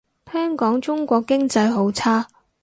[0.25, 2.27] 聽講中國經濟好差